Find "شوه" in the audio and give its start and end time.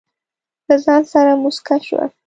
1.87-2.05